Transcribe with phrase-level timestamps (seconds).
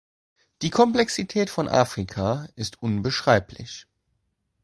[0.63, 3.85] Die Komplexität von Afrika ist unbeschreiblich.